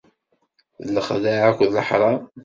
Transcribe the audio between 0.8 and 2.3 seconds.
D lexdeɛ akked leḥram.